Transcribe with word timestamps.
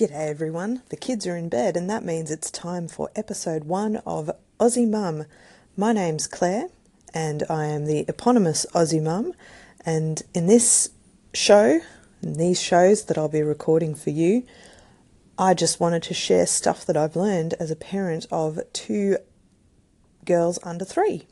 G'day 0.00 0.30
everyone. 0.30 0.80
The 0.88 0.96
kids 0.96 1.26
are 1.26 1.36
in 1.36 1.50
bed, 1.50 1.76
and 1.76 1.90
that 1.90 2.02
means 2.02 2.30
it's 2.30 2.50
time 2.50 2.88
for 2.88 3.10
episode 3.14 3.64
one 3.64 3.96
of 4.06 4.30
Aussie 4.58 4.88
Mum. 4.88 5.26
My 5.76 5.92
name's 5.92 6.26
Claire, 6.26 6.68
and 7.12 7.42
I 7.50 7.66
am 7.66 7.84
the 7.84 8.06
eponymous 8.08 8.64
Aussie 8.72 9.02
Mum. 9.02 9.34
And 9.84 10.22
in 10.32 10.46
this 10.46 10.88
show, 11.34 11.80
in 12.22 12.32
these 12.38 12.58
shows 12.58 13.04
that 13.04 13.18
I'll 13.18 13.28
be 13.28 13.42
recording 13.42 13.94
for 13.94 14.08
you, 14.08 14.44
I 15.36 15.52
just 15.52 15.80
wanted 15.80 16.02
to 16.04 16.14
share 16.14 16.46
stuff 16.46 16.86
that 16.86 16.96
I've 16.96 17.14
learned 17.14 17.52
as 17.60 17.70
a 17.70 17.76
parent 17.76 18.26
of 18.32 18.58
two 18.72 19.18
girls 20.24 20.58
under 20.62 20.86
three. 20.86 21.26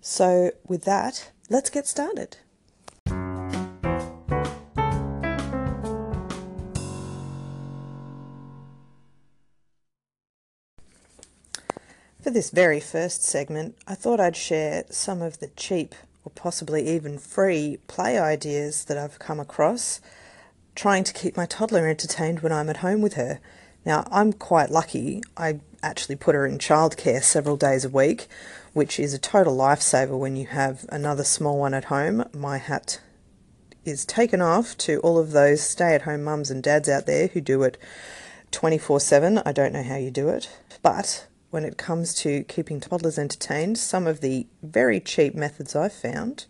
So, 0.00 0.52
with 0.68 0.84
that, 0.84 1.32
let's 1.50 1.70
get 1.70 1.88
started. 1.88 2.36
This 12.34 12.50
very 12.50 12.80
first 12.80 13.22
segment, 13.22 13.76
I 13.86 13.94
thought 13.94 14.18
I'd 14.18 14.36
share 14.36 14.84
some 14.90 15.22
of 15.22 15.38
the 15.38 15.46
cheap 15.56 15.94
or 16.24 16.32
possibly 16.34 16.86
even 16.88 17.16
free 17.16 17.78
play 17.86 18.18
ideas 18.18 18.84
that 18.86 18.98
I've 18.98 19.20
come 19.20 19.38
across 19.38 20.00
trying 20.74 21.04
to 21.04 21.12
keep 21.12 21.36
my 21.36 21.46
toddler 21.46 21.86
entertained 21.86 22.40
when 22.40 22.52
I'm 22.52 22.68
at 22.68 22.78
home 22.78 23.00
with 23.00 23.14
her. 23.14 23.38
Now, 23.86 24.04
I'm 24.10 24.32
quite 24.32 24.70
lucky. 24.70 25.22
I 25.36 25.60
actually 25.80 26.16
put 26.16 26.34
her 26.34 26.44
in 26.44 26.58
childcare 26.58 27.22
several 27.22 27.56
days 27.56 27.84
a 27.84 27.88
week, 27.88 28.26
which 28.72 28.98
is 28.98 29.14
a 29.14 29.18
total 29.18 29.56
lifesaver 29.56 30.18
when 30.18 30.34
you 30.34 30.46
have 30.46 30.86
another 30.88 31.22
small 31.22 31.58
one 31.60 31.74
at 31.74 31.84
home. 31.84 32.24
My 32.32 32.58
hat 32.58 33.00
is 33.84 34.04
taken 34.04 34.40
off 34.40 34.76
to 34.78 34.98
all 35.00 35.18
of 35.18 35.30
those 35.30 35.62
stay 35.62 35.94
at 35.94 36.02
home 36.02 36.24
mums 36.24 36.50
and 36.50 36.64
dads 36.64 36.88
out 36.88 37.06
there 37.06 37.28
who 37.28 37.40
do 37.40 37.62
it 37.62 37.78
24 38.50 38.98
7. 38.98 39.38
I 39.46 39.52
don't 39.52 39.72
know 39.72 39.84
how 39.84 39.96
you 39.96 40.10
do 40.10 40.28
it, 40.30 40.50
but 40.82 41.28
when 41.54 41.64
it 41.64 41.78
comes 41.78 42.12
to 42.14 42.42
keeping 42.48 42.80
toddlers 42.80 43.16
entertained, 43.16 43.78
some 43.78 44.08
of 44.08 44.20
the 44.20 44.44
very 44.60 44.98
cheap 44.98 45.36
methods 45.36 45.76
I've 45.76 45.92
found 45.92 46.46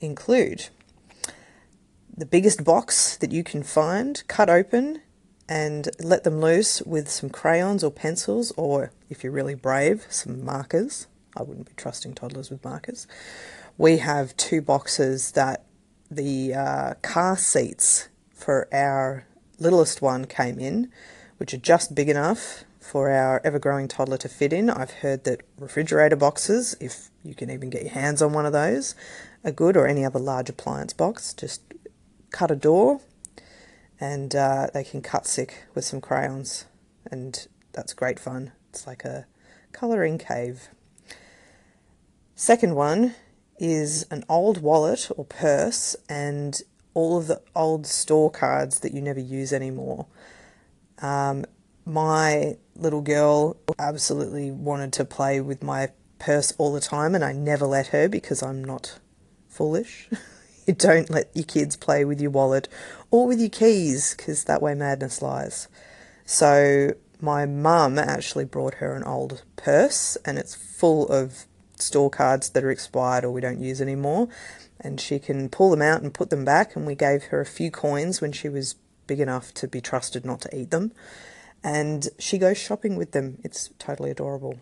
include 0.00 0.70
the 2.16 2.26
biggest 2.26 2.64
box 2.64 3.16
that 3.18 3.30
you 3.30 3.44
can 3.44 3.62
find, 3.62 4.20
cut 4.26 4.50
open, 4.50 5.02
and 5.48 5.88
let 6.00 6.24
them 6.24 6.40
loose 6.40 6.82
with 6.82 7.08
some 7.08 7.30
crayons 7.30 7.84
or 7.84 7.92
pencils, 7.92 8.52
or 8.56 8.90
if 9.08 9.22
you're 9.22 9.32
really 9.32 9.54
brave, 9.54 10.08
some 10.10 10.44
markers. 10.44 11.06
I 11.36 11.44
wouldn't 11.44 11.68
be 11.68 11.74
trusting 11.76 12.14
toddlers 12.14 12.50
with 12.50 12.64
markers. 12.64 13.06
We 13.78 13.98
have 13.98 14.36
two 14.36 14.60
boxes 14.60 15.30
that 15.30 15.64
the 16.10 16.54
uh, 16.54 16.94
car 17.02 17.36
seats 17.36 18.08
for 18.34 18.66
our 18.72 19.28
littlest 19.60 20.02
one 20.02 20.24
came 20.24 20.58
in, 20.58 20.90
which 21.36 21.54
are 21.54 21.58
just 21.58 21.94
big 21.94 22.08
enough 22.08 22.64
for 22.90 23.08
our 23.08 23.40
ever 23.44 23.60
growing 23.60 23.86
toddler 23.86 24.16
to 24.16 24.28
fit 24.28 24.52
in. 24.52 24.68
I've 24.68 24.90
heard 24.90 25.22
that 25.22 25.42
refrigerator 25.56 26.16
boxes, 26.16 26.76
if 26.80 27.08
you 27.22 27.36
can 27.36 27.48
even 27.48 27.70
get 27.70 27.82
your 27.82 27.92
hands 27.92 28.20
on 28.20 28.32
one 28.32 28.46
of 28.46 28.52
those, 28.52 28.96
are 29.44 29.52
good, 29.52 29.76
or 29.76 29.86
any 29.86 30.04
other 30.04 30.18
large 30.18 30.50
appliance 30.50 30.92
box. 30.92 31.32
Just 31.32 31.62
cut 32.32 32.50
a 32.50 32.56
door 32.56 33.00
and 34.00 34.34
uh, 34.34 34.66
they 34.74 34.82
can 34.82 35.02
cut 35.02 35.24
sick 35.24 35.66
with 35.72 35.84
some 35.84 36.00
crayons, 36.00 36.64
and 37.08 37.46
that's 37.72 37.92
great 37.92 38.18
fun. 38.18 38.50
It's 38.70 38.88
like 38.88 39.04
a 39.04 39.26
colouring 39.70 40.18
cave. 40.18 40.70
Second 42.34 42.74
one 42.74 43.14
is 43.60 44.04
an 44.10 44.24
old 44.28 44.62
wallet 44.62 45.12
or 45.16 45.24
purse 45.24 45.94
and 46.08 46.60
all 46.94 47.18
of 47.18 47.28
the 47.28 47.40
old 47.54 47.86
store 47.86 48.32
cards 48.32 48.80
that 48.80 48.92
you 48.92 49.00
never 49.00 49.20
use 49.20 49.52
anymore. 49.52 50.06
Um, 51.00 51.44
my 51.84 52.56
little 52.76 53.02
girl 53.02 53.56
absolutely 53.78 54.50
wanted 54.50 54.92
to 54.94 55.04
play 55.04 55.40
with 55.40 55.62
my 55.62 55.90
purse 56.18 56.52
all 56.58 56.72
the 56.72 56.80
time, 56.80 57.14
and 57.14 57.24
I 57.24 57.32
never 57.32 57.66
let 57.66 57.88
her 57.88 58.08
because 58.08 58.42
I'm 58.42 58.62
not 58.62 58.98
foolish. 59.48 60.08
you 60.66 60.74
don't 60.74 61.10
let 61.10 61.30
your 61.34 61.44
kids 61.44 61.76
play 61.76 62.04
with 62.04 62.20
your 62.20 62.30
wallet 62.30 62.68
or 63.10 63.26
with 63.26 63.40
your 63.40 63.50
keys 63.50 64.14
because 64.16 64.44
that 64.44 64.62
way 64.62 64.74
madness 64.74 65.22
lies. 65.22 65.68
So, 66.24 66.94
my 67.20 67.44
mum 67.44 67.98
actually 67.98 68.44
brought 68.44 68.74
her 68.74 68.94
an 68.94 69.04
old 69.04 69.42
purse, 69.56 70.16
and 70.24 70.38
it's 70.38 70.54
full 70.54 71.08
of 71.08 71.44
store 71.76 72.10
cards 72.10 72.50
that 72.50 72.64
are 72.64 72.70
expired 72.70 73.24
or 73.24 73.30
we 73.30 73.40
don't 73.40 73.60
use 73.60 73.80
anymore. 73.80 74.28
And 74.78 75.00
she 75.00 75.18
can 75.18 75.50
pull 75.50 75.70
them 75.70 75.82
out 75.82 76.00
and 76.00 76.14
put 76.14 76.30
them 76.30 76.44
back. 76.44 76.74
And 76.74 76.86
we 76.86 76.94
gave 76.94 77.24
her 77.24 77.40
a 77.40 77.46
few 77.46 77.70
coins 77.70 78.20
when 78.22 78.32
she 78.32 78.48
was 78.48 78.76
big 79.06 79.20
enough 79.20 79.52
to 79.54 79.68
be 79.68 79.80
trusted 79.80 80.24
not 80.24 80.40
to 80.42 80.56
eat 80.56 80.70
them 80.70 80.92
and 81.62 82.08
she 82.18 82.38
goes 82.38 82.58
shopping 82.58 82.96
with 82.96 83.12
them. 83.12 83.38
It's 83.44 83.70
totally 83.78 84.10
adorable. 84.10 84.58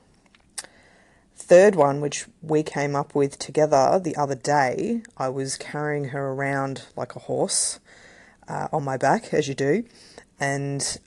Third 1.37 1.77
one, 1.77 2.01
which 2.01 2.27
we 2.43 2.63
came 2.63 2.97
up 2.97 3.15
with 3.15 3.39
together 3.39 4.01
the 4.03 4.17
other 4.17 4.35
day, 4.35 5.03
I 5.17 5.29
was 5.29 5.57
carrying 5.57 6.07
her 6.07 6.33
around 6.33 6.87
like 6.97 7.15
a 7.15 7.21
horse 7.21 7.79
uh, 8.49 8.69
on 8.73 8.85
my 8.85 8.97
back, 8.97 9.33
as 9.33 9.47
you 9.47 9.55
do, 9.55 9.85
and 10.41 10.99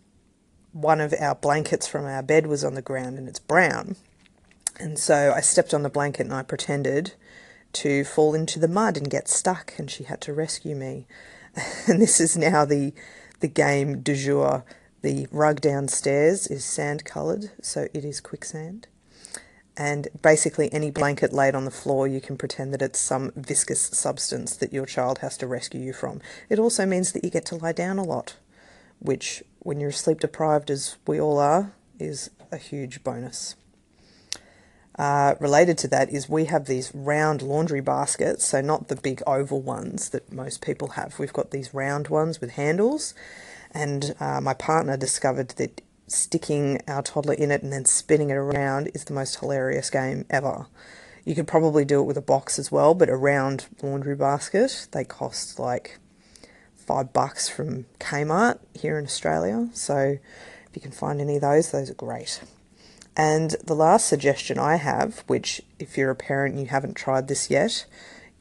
one 0.71 1.01
of 1.01 1.13
our 1.19 1.35
blankets 1.35 1.85
from 1.87 2.05
our 2.05 2.23
bed 2.23 2.47
was 2.47 2.63
on 2.63 2.75
the 2.75 2.81
ground 2.81 3.17
and 3.17 3.27
it's 3.27 3.39
brown. 3.39 3.97
And 4.79 4.97
so 4.97 5.33
I 5.35 5.41
stepped 5.41 5.73
on 5.73 5.83
the 5.83 5.89
blanket 5.89 6.23
and 6.23 6.33
I 6.33 6.43
pretended 6.43 7.13
to 7.73 8.03
fall 8.03 8.33
into 8.33 8.57
the 8.57 8.67
mud 8.67 8.97
and 8.97 9.09
get 9.09 9.27
stuck, 9.27 9.73
and 9.77 9.89
she 9.89 10.05
had 10.05 10.21
to 10.21 10.33
rescue 10.33 10.75
me. 10.75 11.07
and 11.87 12.01
this 12.01 12.19
is 12.19 12.37
now 12.37 12.65
the 12.65 12.93
the 13.41 13.47
game 13.47 14.01
du 14.01 14.15
jour 14.15 14.63
the 15.01 15.27
rug 15.31 15.61
downstairs 15.61 16.47
is 16.47 16.63
sand 16.63 17.05
coloured, 17.05 17.51
so 17.61 17.87
it 17.93 18.05
is 18.05 18.21
quicksand. 18.21 18.87
And 19.77 20.09
basically, 20.21 20.71
any 20.73 20.91
blanket 20.91 21.33
laid 21.33 21.55
on 21.55 21.65
the 21.65 21.71
floor, 21.71 22.07
you 22.07 22.21
can 22.21 22.37
pretend 22.37 22.73
that 22.73 22.81
it's 22.81 22.99
some 22.99 23.31
viscous 23.35 23.81
substance 23.81 24.55
that 24.57 24.73
your 24.73 24.85
child 24.85 25.19
has 25.19 25.37
to 25.37 25.47
rescue 25.47 25.79
you 25.79 25.93
from. 25.93 26.21
It 26.49 26.59
also 26.59 26.85
means 26.85 27.13
that 27.13 27.23
you 27.23 27.29
get 27.29 27.45
to 27.47 27.55
lie 27.55 27.71
down 27.71 27.97
a 27.97 28.03
lot, 28.03 28.35
which, 28.99 29.43
when 29.59 29.79
you're 29.79 29.91
sleep 29.91 30.19
deprived, 30.19 30.69
as 30.69 30.97
we 31.07 31.19
all 31.19 31.39
are, 31.39 31.73
is 31.99 32.29
a 32.51 32.57
huge 32.57 33.03
bonus. 33.03 33.55
Uh, 34.99 35.35
related 35.39 35.77
to 35.79 35.87
that 35.87 36.09
is 36.11 36.27
we 36.27 36.45
have 36.45 36.65
these 36.65 36.93
round 36.93 37.41
laundry 37.41 37.79
baskets, 37.79 38.45
so 38.45 38.61
not 38.61 38.89
the 38.89 38.95
big 38.95 39.23
oval 39.25 39.61
ones 39.61 40.09
that 40.09 40.31
most 40.31 40.61
people 40.61 40.89
have. 40.89 41.17
We've 41.17 41.33
got 41.33 41.51
these 41.51 41.73
round 41.73 42.09
ones 42.09 42.41
with 42.41 42.51
handles, 42.51 43.15
and 43.73 44.15
uh, 44.19 44.41
my 44.41 44.53
partner 44.53 44.97
discovered 44.97 45.49
that 45.49 45.81
sticking 46.07 46.81
our 46.87 47.01
toddler 47.01 47.33
in 47.33 47.51
it 47.51 47.63
and 47.63 47.71
then 47.71 47.85
spinning 47.85 48.29
it 48.29 48.35
around 48.35 48.87
is 48.93 49.05
the 49.05 49.13
most 49.13 49.39
hilarious 49.39 49.89
game 49.89 50.25
ever. 50.29 50.67
You 51.23 51.35
could 51.35 51.47
probably 51.47 51.85
do 51.85 51.99
it 51.99 52.05
with 52.05 52.17
a 52.17 52.21
box 52.21 52.57
as 52.59 52.71
well, 52.71 52.93
but 52.93 53.09
a 53.09 53.15
round 53.15 53.67
laundry 53.81 54.15
basket, 54.15 54.87
they 54.91 55.03
cost 55.03 55.59
like 55.59 55.99
five 56.75 57.13
bucks 57.13 57.47
from 57.47 57.85
Kmart 57.99 58.59
here 58.73 58.97
in 58.97 59.05
Australia. 59.05 59.69
So 59.73 60.17
if 60.67 60.75
you 60.75 60.81
can 60.81 60.91
find 60.91 61.21
any 61.21 61.35
of 61.35 61.41
those, 61.41 61.71
those 61.71 61.89
are 61.89 61.95
great. 61.95 62.41
And 63.15 63.51
the 63.63 63.75
last 63.75 64.07
suggestion 64.07 64.57
I 64.57 64.77
have, 64.77 65.23
which 65.27 65.61
if 65.79 65.97
you're 65.97 66.11
a 66.11 66.15
parent 66.15 66.55
and 66.55 66.63
you 66.63 66.69
haven't 66.69 66.95
tried 66.95 67.27
this 67.27 67.49
yet, 67.49 67.85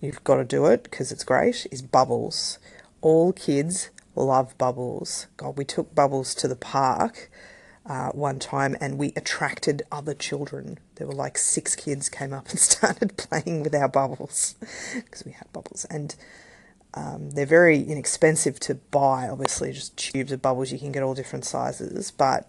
you've 0.01 0.25
got 0.25 0.37
to 0.37 0.45
do 0.45 0.67
it 0.67 0.85
because 0.85 1.13
it's 1.13 1.25
great, 1.25 1.67
is 1.71 1.83
bubbles. 1.83 2.59
All 3.01 3.33
kids 3.33 3.91
love 4.15 4.57
bubbles. 4.59 5.27
God, 5.37 5.57
we 5.57 5.65
took 5.65 5.95
bubbles 5.95 6.35
to 6.37 6.49
the 6.49 6.57
park 6.57 7.31
uh, 7.87 8.11
one 8.11 8.39
time 8.39 8.77
and 8.81 8.99
we 8.99 9.13
attracted 9.17 9.83
other 9.91 10.15
children. 10.15 10.79
There 10.97 11.07
were 11.07 11.15
like 11.15 11.39
six 11.39 11.75
kids 11.75 12.09
came 12.09 12.33
up 12.33 12.49
and 12.51 12.59
started 12.59 13.17
playing 13.17 13.63
with 13.63 13.75
our 13.75 13.89
bubbles 13.89 14.55
because 14.95 15.25
we 15.25 15.33
had 15.33 15.53
bubbles. 15.53 15.87
And 15.91 16.15
um, 16.95 17.31
they're 17.31 17.47
very 17.47 17.83
inexpensive 17.83 18.59
to 18.61 18.75
buy, 18.75 19.29
obviously, 19.29 19.73
just 19.73 19.97
tubes 19.97 20.33
of 20.33 20.43
bubbles. 20.43 20.73
You 20.73 20.79
can 20.79 20.93
get 20.93 21.03
all 21.03 21.15
different 21.15 21.45
sizes. 21.45 22.11
But 22.11 22.49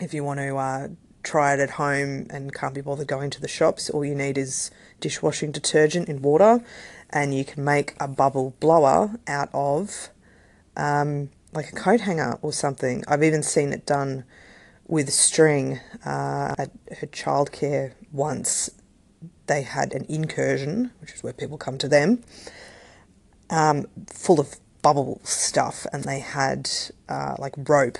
if 0.00 0.12
you 0.12 0.24
want 0.24 0.40
to 0.40 0.56
uh, 0.56 0.88
try 1.22 1.54
it 1.54 1.60
at 1.60 1.70
home 1.70 2.26
and 2.30 2.52
can't 2.52 2.74
be 2.74 2.80
bothered 2.80 3.06
going 3.06 3.30
to 3.30 3.40
the 3.40 3.48
shops, 3.48 3.88
all 3.90 4.04
you 4.04 4.14
need 4.14 4.36
is 4.36 4.70
dishwashing 5.00 5.52
detergent 5.52 6.08
in 6.08 6.22
water 6.22 6.64
and 7.10 7.34
you 7.34 7.44
can 7.44 7.64
make 7.64 7.94
a 8.00 8.08
bubble 8.08 8.54
blower 8.60 9.18
out 9.26 9.48
of 9.52 10.10
um, 10.76 11.30
like 11.52 11.70
a 11.70 11.76
coat 11.76 12.00
hanger 12.00 12.38
or 12.42 12.52
something. 12.52 13.04
I've 13.08 13.22
even 13.22 13.42
seen 13.42 13.72
it 13.72 13.86
done 13.86 14.24
with 14.86 15.12
string 15.12 15.80
uh, 16.04 16.54
at 16.58 16.70
her 16.98 17.06
childcare 17.06 17.92
once. 18.12 18.70
They 19.46 19.62
had 19.62 19.92
an 19.92 20.06
incursion, 20.08 20.92
which 21.00 21.12
is 21.12 21.22
where 21.22 21.32
people 21.32 21.58
come 21.58 21.78
to 21.78 21.88
them, 21.88 22.22
um, 23.48 23.86
full 24.06 24.40
of 24.40 24.56
bubble 24.82 25.20
stuff, 25.24 25.86
and 25.92 26.04
they 26.04 26.20
had 26.20 26.70
uh, 27.08 27.34
like 27.38 27.54
rope 27.56 27.98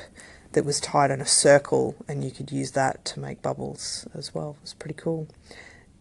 that 0.53 0.65
was 0.65 0.81
tied 0.81 1.11
in 1.11 1.21
a 1.21 1.27
circle, 1.27 1.95
and 2.09 2.25
you 2.25 2.31
could 2.31 2.51
use 2.51 2.73
that 2.73 3.05
to 3.07 3.21
make 3.21 3.43
bubbles 3.43 4.07
as 4.15 4.35
well. 4.35 4.57
It 4.59 4.63
was 4.63 4.75
pretty 4.75 4.95
cool. 4.95 5.29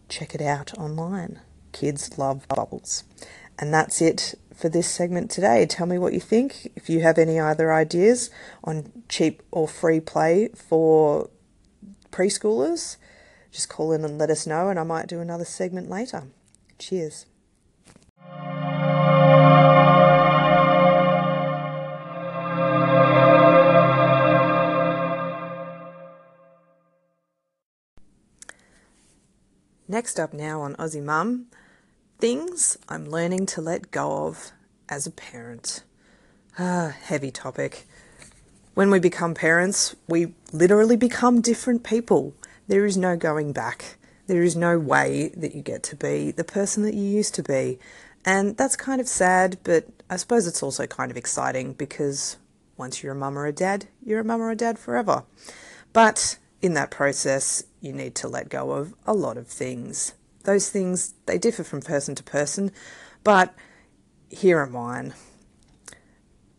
Check 0.08 0.34
it 0.34 0.40
out 0.40 0.76
online. 0.76 1.40
Kids 1.72 2.18
love 2.18 2.48
bubbles. 2.48 3.04
And 3.58 3.72
that's 3.72 4.00
it 4.00 4.34
for 4.60 4.68
this 4.68 4.88
segment 4.88 5.30
today. 5.30 5.64
Tell 5.64 5.86
me 5.86 5.98
what 5.98 6.12
you 6.12 6.20
think. 6.20 6.70
If 6.76 6.90
you 6.90 7.00
have 7.00 7.18
any 7.18 7.38
other 7.38 7.72
ideas 7.72 8.30
on 8.62 8.92
cheap 9.08 9.42
or 9.50 9.66
free 9.66 10.00
play 10.00 10.48
for 10.54 11.30
preschoolers, 12.12 12.96
just 13.50 13.68
call 13.68 13.92
in 13.92 14.04
and 14.04 14.18
let 14.18 14.30
us 14.30 14.46
know, 14.46 14.68
and 14.68 14.78
I 14.78 14.84
might 14.84 15.06
do 15.06 15.20
another 15.20 15.46
segment 15.46 15.88
later. 15.88 16.24
Cheers. 16.78 17.26
Next 29.88 30.20
up 30.20 30.32
now 30.32 30.60
on 30.60 30.76
Aussie 30.76 31.02
Mum, 31.02 31.46
things 32.20 32.76
I'm 32.86 33.08
learning 33.08 33.46
to 33.46 33.62
let 33.62 33.90
go 33.90 34.26
of 34.26 34.52
as 34.90 35.06
a 35.06 35.10
parent. 35.10 35.82
Ah, 36.58 36.94
heavy 37.02 37.30
topic. 37.30 37.86
When 38.74 38.90
we 38.90 38.98
become 38.98 39.32
parents, 39.32 39.96
we 40.06 40.34
literally 40.52 40.96
become 40.96 41.40
different 41.40 41.82
people. 41.82 42.34
There 42.68 42.84
is 42.84 42.98
no 42.98 43.16
going 43.16 43.52
back. 43.52 43.96
There 44.26 44.42
is 44.42 44.54
no 44.54 44.78
way 44.78 45.32
that 45.34 45.54
you 45.54 45.62
get 45.62 45.82
to 45.84 45.96
be 45.96 46.30
the 46.30 46.44
person 46.44 46.82
that 46.82 46.92
you 46.92 47.04
used 47.04 47.34
to 47.36 47.42
be. 47.42 47.78
And 48.22 48.54
that's 48.54 48.76
kind 48.76 49.00
of 49.00 49.08
sad, 49.08 49.56
but 49.64 49.86
I 50.10 50.16
suppose 50.16 50.46
it's 50.46 50.62
also 50.62 50.86
kind 50.86 51.10
of 51.10 51.16
exciting 51.16 51.72
because 51.72 52.36
once 52.76 53.02
you're 53.02 53.12
a 53.12 53.16
mum 53.16 53.38
or 53.38 53.46
a 53.46 53.52
dad, 53.52 53.88
you're 54.04 54.20
a 54.20 54.24
mum 54.24 54.42
or 54.42 54.50
a 54.50 54.56
dad 54.56 54.78
forever. 54.78 55.24
But 55.94 56.36
in 56.60 56.74
that 56.74 56.90
process, 56.90 57.64
you 57.80 57.94
need 57.94 58.14
to 58.16 58.28
let 58.28 58.50
go 58.50 58.72
of 58.72 58.92
a 59.06 59.14
lot 59.14 59.38
of 59.38 59.46
things. 59.46 60.12
Those 60.44 60.70
things, 60.70 61.14
they 61.26 61.38
differ 61.38 61.64
from 61.64 61.82
person 61.82 62.14
to 62.14 62.22
person, 62.22 62.72
but 63.24 63.54
here 64.30 64.58
are 64.58 64.66
mine. 64.66 65.14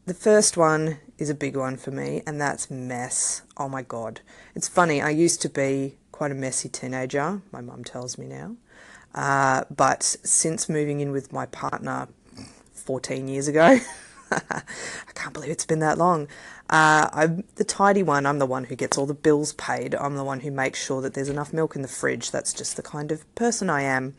The 0.06 0.14
first 0.14 0.58
one 0.58 1.00
is 1.18 1.30
a 1.30 1.36
big 1.36 1.56
one 1.56 1.78
for 1.78 1.92
me, 1.92 2.22
and 2.26 2.40
that's 2.40 2.70
mess. 2.70 3.44
Oh 3.58 3.70
my 3.70 3.82
God. 3.82 4.22
It's 4.56 4.68
funny, 4.68 5.02
I 5.02 5.10
used 5.10 5.42
to 5.44 5.50
be 5.50 5.98
quite 6.12 6.32
a 6.32 6.36
messy 6.36 6.70
teenager, 6.70 7.42
my 7.52 7.62
mum 7.62 7.84
tells 7.84 8.18
me 8.18 8.28
now. 8.28 8.56
Uh, 9.14 9.64
but 9.76 10.04
since 10.04 10.70
moving 10.70 11.00
in 11.00 11.12
with 11.12 11.34
my 11.34 11.46
partner 11.46 12.08
14 12.74 13.28
years 13.28 13.48
ago, 13.48 13.80
I 14.32 14.62
can't 15.14 15.34
believe 15.34 15.52
it's 15.52 15.66
been 15.66 15.80
that 15.80 15.98
long. 15.98 16.28
Uh, 16.72 17.10
I'm 17.12 17.44
the 17.56 17.66
tidy 17.66 18.02
one. 18.02 18.26
I'm 18.26 18.40
the 18.40 18.46
one 18.46 18.64
who 18.64 18.78
gets 18.78 18.98
all 18.98 19.06
the 19.06 19.14
bills 19.14 19.52
paid. 19.54 19.94
I'm 19.94 20.16
the 20.16 20.24
one 20.24 20.40
who 20.40 20.52
makes 20.52 20.82
sure 20.82 21.02
that 21.02 21.14
there's 21.14 21.28
enough 21.28 21.52
milk 21.52 21.76
in 21.76 21.82
the 21.82 21.88
fridge. 21.90 22.32
That's 22.32 22.54
just 22.54 22.78
the 22.78 22.82
kind 22.82 23.12
of 23.12 23.36
person 23.36 23.70
I 23.70 23.82
am. 23.82 24.16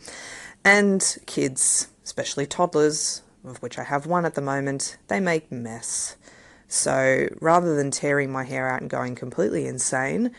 And 0.62 1.16
kids, 1.26 1.88
especially 2.04 2.44
toddlers, 2.46 3.22
of 3.44 3.56
which 3.62 3.78
I 3.78 3.84
have 3.84 4.06
one 4.06 4.26
at 4.26 4.34
the 4.34 4.42
moment, 4.42 4.98
they 5.08 5.18
make 5.18 5.50
mess. 5.50 6.16
So 6.68 7.28
rather 7.40 7.74
than 7.74 7.90
tearing 7.90 8.30
my 8.30 8.44
hair 8.44 8.68
out 8.68 8.82
and 8.82 8.90
going 8.90 9.14
completely 9.14 9.66
insane, 9.66 10.30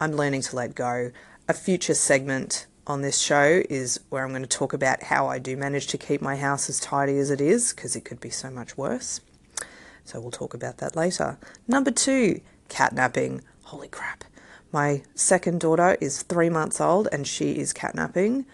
I'm 0.00 0.12
learning 0.12 0.42
to 0.42 0.56
let 0.56 0.74
go. 0.74 1.12
A 1.48 1.54
future 1.54 1.94
segment 1.94 2.66
on 2.86 3.02
this 3.02 3.18
show 3.18 3.62
is 3.68 4.00
where 4.08 4.24
I'm 4.24 4.30
going 4.30 4.42
to 4.42 4.48
talk 4.48 4.72
about 4.72 5.04
how 5.04 5.26
I 5.28 5.38
do 5.38 5.56
manage 5.56 5.86
to 5.88 5.98
keep 5.98 6.22
my 6.22 6.36
house 6.36 6.70
as 6.70 6.80
tidy 6.80 7.18
as 7.18 7.30
it 7.30 7.40
is, 7.40 7.74
because 7.74 7.94
it 7.94 8.06
could 8.06 8.20
be 8.20 8.30
so 8.30 8.50
much 8.50 8.78
worse. 8.78 9.20
So 10.08 10.18
we'll 10.20 10.30
talk 10.30 10.54
about 10.54 10.78
that 10.78 10.96
later. 10.96 11.36
Number 11.66 11.90
two, 11.90 12.40
catnapping. 12.70 13.42
Holy 13.64 13.88
crap. 13.88 14.24
My 14.72 15.02
second 15.14 15.60
daughter 15.60 15.98
is 16.00 16.22
three 16.22 16.48
months 16.48 16.80
old 16.80 17.08
and 17.12 17.26
she 17.26 17.58
is 17.58 17.74
catnapping. 17.74 18.46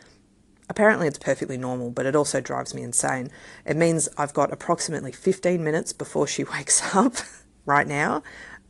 Apparently, 0.68 1.06
it's 1.06 1.18
perfectly 1.18 1.56
normal, 1.56 1.92
but 1.92 2.06
it 2.06 2.16
also 2.16 2.40
drives 2.40 2.74
me 2.74 2.82
insane. 2.82 3.30
It 3.64 3.76
means 3.76 4.08
I've 4.18 4.34
got 4.34 4.52
approximately 4.52 5.12
15 5.12 5.62
minutes 5.62 5.92
before 5.92 6.26
she 6.26 6.42
wakes 6.52 6.92
up 6.92 7.14
right 7.64 7.86
now, 7.86 8.24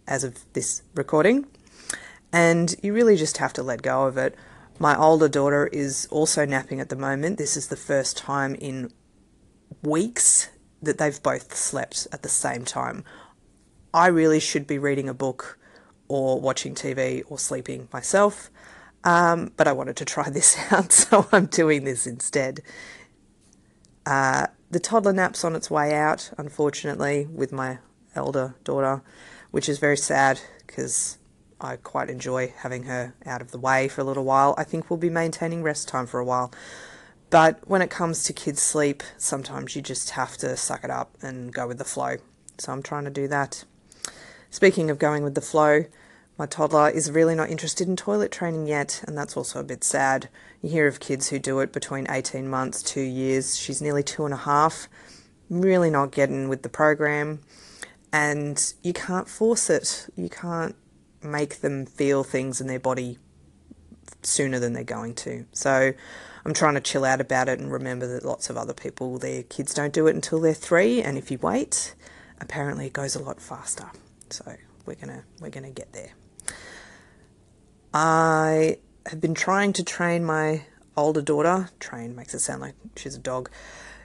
as 0.07 0.23
of 0.23 0.45
this 0.53 0.83
recording. 0.95 1.47
And 2.35 2.75
you 2.83 2.93
really 2.93 3.17
just 3.17 3.39
have 3.39 3.55
to 3.55 3.63
let 3.63 3.81
go 3.81 4.07
of 4.07 4.19
it. 4.19 4.35
My 4.79 4.95
older 4.95 5.29
daughter 5.29 5.69
is 5.69 6.07
also 6.11 6.45
napping 6.45 6.81
at 6.81 6.91
the 6.91 6.97
moment. 6.97 7.39
This 7.39 7.57
is 7.57 7.69
the 7.69 7.77
first 7.77 8.19
time 8.19 8.55
in 8.57 8.93
weeks 9.83 10.51
that 10.83 10.99
they've 10.99 11.23
both 11.23 11.55
slept 11.55 12.07
at 12.13 12.23
the 12.23 12.29
same 12.29 12.65
time. 12.65 13.05
I 13.93 14.09
really 14.09 14.41
should 14.41 14.67
be 14.67 14.79
reading 14.79 15.09
a 15.09 15.15
book 15.15 15.59
or 16.09 16.41
watching 16.41 16.75
TV 16.75 17.23
or 17.29 17.39
sleeping 17.39 17.89
myself, 17.93 18.51
um, 19.05 19.53
but 19.57 19.69
I 19.69 19.73
wanted 19.73 19.97
to 19.97 20.05
try 20.05 20.29
this 20.31 20.59
out, 20.73 20.93
so 20.93 21.27
I'm 21.33 21.47
doing 21.47 21.85
this 21.85 22.07
instead. 22.07 22.61
Uh, 24.07 24.49
the 24.71 24.81
toddler 24.81 25.13
nap's 25.13 25.45
on 25.45 25.55
its 25.55 25.71
way 25.71 25.95
out, 25.95 26.31
unfortunately, 26.37 27.27
with 27.27 27.53
my 27.53 27.79
elder 28.15 28.55
daughter, 28.65 29.03
which 29.51 29.69
is 29.69 29.79
very 29.79 29.97
sad 29.97 30.41
because 30.67 31.19
I 31.61 31.77
quite 31.77 32.11
enjoy 32.11 32.53
having 32.59 32.85
her 32.85 33.15
out 33.25 33.41
of 33.41 33.51
the 33.51 33.59
way 33.59 33.89
for 33.89 34.01
a 34.01 34.05
little 34.05 34.25
while. 34.25 34.55
I 34.59 34.65
think 34.65 34.91
we'll 34.91 34.99
be 34.99 35.11
maintaining 35.11 35.63
rest 35.63 35.89
time 35.89 36.07
for 36.07 36.21
a 36.21 36.25
while. 36.25 36.53
But 37.31 37.67
when 37.69 37.83
it 37.83 37.91
comes 37.91 38.25
to 38.25 38.33
kids' 38.33 38.63
sleep, 38.63 39.03
sometimes 39.19 39.75
you 39.75 39.83
just 39.83 40.11
have 40.11 40.37
to 40.39 40.57
suck 40.57 40.85
it 40.85 40.91
up 40.91 41.17
and 41.23 41.53
go 41.53 41.67
with 41.67 41.79
the 41.79 41.85
flow. 41.85 42.17
So 42.59 42.73
I'm 42.73 42.83
trying 42.83 43.05
to 43.05 43.11
do 43.11 43.27
that. 43.29 43.65
Speaking 44.51 44.91
of 44.91 44.99
going 44.99 45.25
with 45.25 45.35
the 45.35 45.41
flow, 45.41 45.87
my 46.39 46.47
toddler 46.47 46.89
is 46.89 47.11
really 47.11 47.35
not 47.35 47.51
interested 47.51 47.87
in 47.87 47.97
toilet 47.97 48.33
training 48.33 48.67
yet, 48.67 49.03
and 49.07 49.17
that's 49.17 49.37
also 49.37 49.61
a 49.61 49.65
bit 49.65 49.85
sad. 49.85 50.29
You 50.63 50.71
hear 50.71 50.87
of 50.87 51.01
kids 51.01 51.31
who 51.31 51.39
do 51.39 51.61
it 51.61 51.73
between 51.73 52.07
18 52.11 52.49
months, 52.49 52.83
two 52.83 53.01
years. 53.01 53.57
She's 53.57 53.81
nearly 53.81 54.03
two 54.03 54.25
and 54.25 54.35
a 54.35 54.39
half, 54.39 54.89
really 55.49 55.91
not 55.91 56.11
getting 56.11 56.49
with 56.49 56.63
the 56.63 56.69
program, 56.69 57.41
and 58.13 58.75
you 58.83 58.93
can't 58.93 59.29
force 59.29 59.71
it. 59.71 60.09
You 60.17 60.29
can't 60.29 60.75
make 61.23 61.61
them 61.61 61.87
feel 61.87 62.25
things 62.25 62.61
in 62.61 62.67
their 62.67 62.81
body 62.81 63.19
sooner 64.27 64.59
than 64.59 64.73
they're 64.73 64.85
going 64.85 65.15
to. 65.15 65.47
So 65.53 65.93
I'm 66.45 66.55
trying 66.55 66.75
to 66.75 66.81
chill 66.81 67.05
out 67.05 67.21
about 67.21 67.49
it 67.49 67.59
and 67.59 67.73
remember 67.73 68.07
that 68.07 68.25
lots 68.25 68.51
of 68.51 68.57
other 68.57 68.75
people, 68.75 69.19
their 69.19 69.43
kids 69.45 69.73
don't 69.73 69.93
do 69.93 70.07
it 70.07 70.15
until 70.15 70.41
they're 70.41 70.53
three, 70.53 71.01
and 71.03 71.17
if 71.17 71.31
you 71.31 71.39
wait, 71.39 71.95
apparently 72.41 72.87
it 72.87 72.93
goes 72.93 73.15
a 73.15 73.23
lot 73.23 73.41
faster. 73.41 73.87
So 74.31 74.55
we're 74.85 74.97
gonna 74.97 75.25
we're 75.41 75.51
gonna 75.51 75.71
get 75.71 75.93
there. 75.93 76.11
I 77.93 78.79
have 79.07 79.21
been 79.21 79.35
trying 79.35 79.73
to 79.75 79.85
train 79.85 80.25
my 80.25 80.65
older 80.97 81.23
daughter. 81.23 81.71
Train 81.81 82.15
makes 82.15 82.35
it 82.35 82.41
sound 82.41 82.61
like 82.61 82.75
she's 82.97 83.15
a 83.15 83.21
dog. 83.21 83.51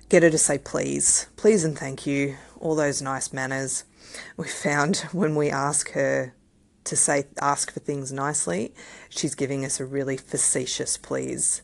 Get 0.07 0.23
her 0.23 0.29
to 0.29 0.37
say 0.37 0.57
please, 0.57 1.27
please 1.35 1.63
and 1.63 1.77
thank 1.77 2.07
you, 2.07 2.35
all 2.59 2.75
those 2.75 3.01
nice 3.01 3.33
manners. 3.33 3.83
We 4.37 4.47
found 4.47 4.97
when 5.11 5.35
we 5.35 5.49
ask 5.49 5.91
her 5.91 6.33
to 6.85 6.95
say 6.95 7.25
ask 7.41 7.71
for 7.71 7.79
things 7.79 8.11
nicely, 8.11 8.73
she's 9.09 9.35
giving 9.35 9.65
us 9.65 9.79
a 9.79 9.85
really 9.85 10.17
facetious 10.17 10.97
please 10.97 11.61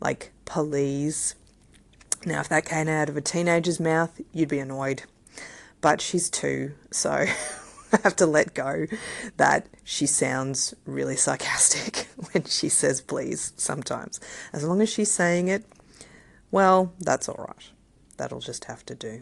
like 0.00 0.32
please. 0.44 1.34
Now, 2.24 2.40
if 2.40 2.48
that 2.48 2.64
came 2.64 2.88
out 2.88 3.08
of 3.08 3.16
a 3.16 3.20
teenager's 3.20 3.80
mouth, 3.80 4.20
you'd 4.32 4.48
be 4.48 4.58
annoyed. 4.58 5.02
But 5.80 6.00
she's 6.00 6.30
two, 6.30 6.72
so 6.90 7.10
I 7.92 7.98
have 8.02 8.16
to 8.16 8.26
let 8.26 8.54
go 8.54 8.86
that 9.36 9.66
she 9.82 10.06
sounds 10.06 10.74
really 10.86 11.16
sarcastic 11.16 12.08
when 12.32 12.44
she 12.44 12.68
says 12.68 13.00
please 13.00 13.52
sometimes. 13.56 14.20
As 14.52 14.64
long 14.64 14.80
as 14.80 14.88
she's 14.88 15.10
saying 15.10 15.48
it, 15.48 15.64
well, 16.50 16.92
that's 17.00 17.28
all 17.28 17.46
right. 17.48 17.70
That'll 18.16 18.40
just 18.40 18.66
have 18.66 18.86
to 18.86 18.94
do. 18.94 19.20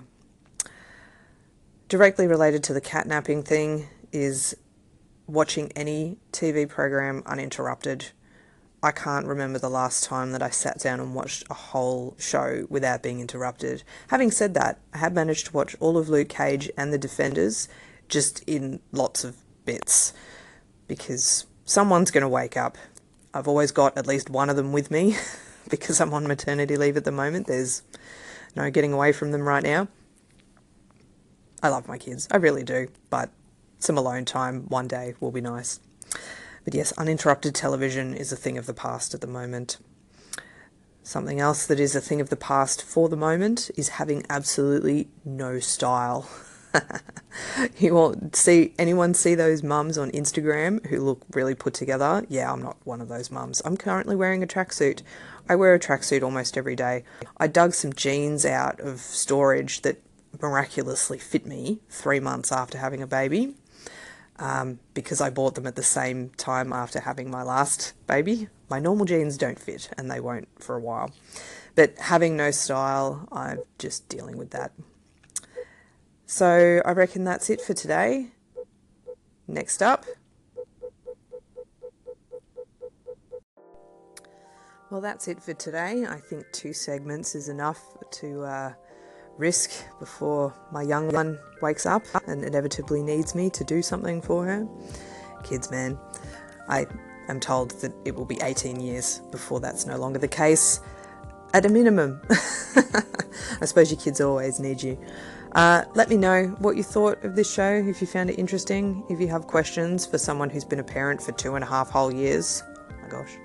Directly 1.89 2.27
related 2.27 2.63
to 2.65 2.73
the 2.73 2.81
catnapping 2.81 3.45
thing 3.45 3.89
is 4.13 4.57
watching 5.27 5.71
any 5.73 6.19
TV 6.33 6.69
program 6.69 7.23
uninterrupted 7.27 8.11
I 8.85 8.91
can't 8.91 9.27
remember 9.27 9.61
the 9.61 9.71
last 9.71 10.03
time 10.03 10.33
that 10.33 10.43
I 10.43 10.51
sat 10.51 10.81
down 10.81 10.99
and 10.99 11.15
watched 11.15 11.45
a 11.49 11.55
whole 11.55 12.17
show 12.19 12.67
without 12.69 13.01
being 13.01 13.21
interrupted. 13.21 13.85
Having 14.09 14.33
said 14.33 14.55
that, 14.55 14.81
I 14.93 14.99
have 14.99 15.13
managed 15.13 15.47
to 15.47 15.53
watch 15.53 15.77
all 15.79 15.97
of 15.97 16.09
Luke 16.09 16.29
Cage 16.29 16.69
and 16.77 16.93
The 16.93 16.99
Defenders 16.99 17.69
just 18.09 18.43
in 18.45 18.81
lots 18.91 19.23
of 19.23 19.37
bits 19.65 20.13
because 20.89 21.47
someone's 21.65 22.11
going 22.11 22.23
to 22.23 22.29
wake 22.29 22.57
up. 22.57 22.77
I've 23.33 23.47
always 23.47 23.71
got 23.71 23.97
at 23.97 24.09
least 24.09 24.29
one 24.29 24.51
of 24.51 24.57
them 24.57 24.73
with 24.73 24.91
me 24.91 25.17
because 25.71 26.01
I'm 26.01 26.13
on 26.13 26.27
maternity 26.27 26.77
leave 26.77 26.97
at 26.97 27.05
the 27.05 27.13
moment. 27.13 27.47
There's 27.47 27.85
no 28.57 28.69
getting 28.69 28.93
away 28.93 29.13
from 29.13 29.31
them 29.31 29.43
right 29.43 29.63
now. 29.63 29.87
I 31.63 31.69
love 31.69 31.87
my 31.87 31.99
kids, 31.99 32.27
I 32.33 32.39
really 32.39 32.65
do, 32.65 32.89
but 33.11 33.31
some 33.83 33.99
alone 33.99 34.25
time 34.25 34.67
one 34.69 34.87
day 34.87 35.15
will 35.21 35.33
be 35.33 35.41
nice. 35.41 35.81
But 36.65 36.75
yes, 36.75 36.93
uninterrupted 36.93 37.55
television 37.55 38.15
is 38.15 38.33
a 38.33 38.37
thing 38.37 38.57
of 38.57 38.67
the 38.67 38.75
past 38.75 39.15
at 39.15 39.21
the 39.21 39.27
moment. 39.27 39.79
Something 41.03 41.41
else 41.41 41.67
that 41.67 41.81
is 41.81 41.97
a 41.97 42.01
thing 42.01 42.21
of 42.21 42.29
the 42.29 42.37
past 42.37 42.83
for 42.83 43.09
the 43.09 43.17
moment 43.17 43.71
is 43.77 43.91
having 43.91 44.25
absolutely 44.31 45.09
no 45.25 45.59
style. 45.59 46.29
you 47.79 47.95
won't 47.95 48.37
see 48.37 48.73
anyone 48.79 49.15
see 49.15 49.35
those 49.35 49.65
mums 49.65 49.99
on 49.99 50.13
Instagram 50.13 50.87
who 50.87 51.01
look 51.01 51.23
really 51.33 51.57
put 51.57 51.75
together. 51.75 52.25
Yeah, 52.29 52.53
I'm 52.53 52.63
not 52.63 52.77
one 52.85 53.01
of 53.01 53.09
those 53.09 53.33
mums. 53.33 53.61
I'm 53.65 53.77
currently 53.77 54.15
wearing 54.15 54.45
a 54.45 54.47
tracksuit. 54.47 55.03
I 55.49 55.57
wear 55.57 55.75
a 55.75 55.81
tracksuit 55.81 56.23
almost 56.23 56.57
every 56.57 56.77
day. 56.77 57.03
I 57.37 57.49
dug 57.49 57.75
some 57.75 57.93
jeans 57.93 58.47
out 58.47 58.79
of 58.79 59.01
storage 59.01 59.83
that 59.83 60.01
miraculously 60.41 61.19
fit 61.19 61.45
me 61.45 61.81
three 61.91 62.21
months 62.21 62.53
after 62.53 62.79
having 62.79 63.03
a 63.03 63.09
baby 63.09 63.57
um, 64.39 64.81
because 64.95 65.21
I 65.21 65.31
bought 65.31 65.55
them 65.55 65.67
at 65.67 65.77
the 65.77 65.83
same 65.83 66.31
time 66.31 66.73
after 66.73 67.01
having 67.01 67.31
my 67.31 67.43
last 67.43 67.95
baby. 68.07 68.49
My 68.69 68.79
normal 68.79 69.05
jeans 69.05 69.37
don't 69.37 69.59
fit 69.59 69.91
and 69.97 70.11
they 70.11 70.21
won't 70.21 70.49
for 70.59 70.77
a 70.77 70.81
while. 70.81 71.11
But 71.75 71.99
having 71.99 72.37
no 72.37 72.51
style, 72.51 73.29
I'm 73.33 73.61
just 73.79 74.09
dealing 74.09 74.37
with 74.37 74.51
that. 74.51 74.73
So 76.27 76.81
I 76.85 76.93
reckon 76.93 77.25
that's 77.25 77.51
it 77.51 77.61
for 77.61 77.75
today. 77.75 78.29
Next 79.47 79.83
up. 79.83 80.07
Well, 84.91 85.01
that's 85.01 85.27
it 85.27 85.43
for 85.43 85.55
today. 85.55 86.05
I 86.07 86.19
think 86.19 86.45
two 86.53 86.75
segments 86.75 87.35
is 87.35 87.49
enough 87.49 87.83
to 88.11 88.43
uh, 88.43 88.73
risk 89.39 89.71
before 89.99 90.55
my 90.73 90.83
young 90.83 91.11
one 91.11 91.39
wakes 91.61 91.87
up 91.87 92.05
and 92.27 92.45
inevitably 92.45 93.03
needs 93.03 93.35
me 93.35 93.51
to 93.51 93.65
do 93.65 93.83
something 93.83 94.21
for 94.21 94.45
her. 94.45 94.69
Kids, 95.43 95.71
man. 95.71 95.99
I 96.69 96.87
am 97.29 97.41
told 97.41 97.73
that 97.83 97.93
it 98.05 98.15
will 98.15 98.25
be 98.25 98.39
18 98.43 98.81
years 98.81 99.21
before 99.31 99.61
that's 99.61 99.87
no 99.87 99.97
longer 99.97 100.19
the 100.19 100.29
case, 100.29 100.81
at 101.55 101.67
a 101.67 101.69
minimum. 101.69 102.21
I 102.31 103.65
suppose 103.65 103.91
your 103.91 104.01
kids 104.01 104.21
always 104.21 104.59
need 104.59 104.83
you. 104.83 104.99
Uh, 105.53 105.85
let 105.95 106.09
me 106.09 106.17
know 106.17 106.47
what 106.59 106.77
you 106.77 106.83
thought 106.83 107.23
of 107.25 107.37
this 107.37 107.53
show, 107.53 107.75
if 107.75 108.01
you 108.01 108.07
found 108.07 108.31
it 108.31 108.39
interesting, 108.39 109.05
if 109.11 109.21
you 109.21 109.29
have 109.29 109.47
questions 109.47 110.07
for 110.07 110.17
someone 110.17 110.49
who's 110.49 110.65
been 110.65 110.79
a 110.81 110.85
parent 110.85 111.23
for 111.23 111.33
two 111.33 111.55
and 111.55 111.63
a 111.63 111.67
half 111.67 111.91
whole 111.91 112.13
years. 112.13 112.63
Oh 112.91 112.95
my 113.03 113.09
gosh. 113.09 113.37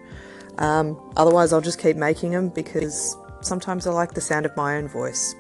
Um, 0.58 1.12
otherwise, 1.18 1.52
I'll 1.52 1.62
just 1.62 1.80
keep 1.80 1.98
making 1.98 2.32
them 2.32 2.50
because 2.50 3.18
sometimes 3.42 3.86
I 3.86 3.92
like 3.92 4.14
the 4.14 4.22
sound 4.22 4.46
of 4.46 4.56
my 4.56 4.78
own 4.78 4.88
voice. 4.88 5.36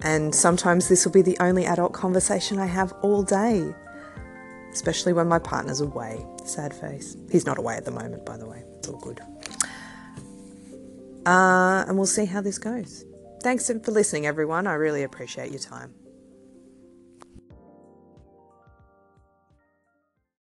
And 0.00 0.34
sometimes 0.34 0.88
this 0.88 1.04
will 1.04 1.12
be 1.12 1.22
the 1.22 1.36
only 1.38 1.64
adult 1.66 1.92
conversation 1.92 2.58
I 2.58 2.66
have 2.66 2.92
all 3.02 3.22
day, 3.22 3.72
especially 4.72 5.12
when 5.12 5.28
my 5.28 5.38
partner's 5.38 5.80
away. 5.80 6.26
Sad 6.44 6.74
face. 6.74 7.16
He's 7.30 7.46
not 7.46 7.58
away 7.58 7.76
at 7.76 7.84
the 7.84 7.90
moment, 7.90 8.26
by 8.26 8.36
the 8.36 8.46
way. 8.46 8.64
It's 8.78 8.88
all 8.88 8.98
good. 8.98 9.20
Uh, 11.24 11.84
and 11.86 11.96
we'll 11.96 12.06
see 12.06 12.24
how 12.24 12.40
this 12.40 12.58
goes. 12.58 13.04
Thanks 13.42 13.68
for 13.68 13.92
listening, 13.92 14.26
everyone. 14.26 14.66
I 14.66 14.74
really 14.74 15.02
appreciate 15.02 15.50
your 15.50 15.60
time. 15.60 15.94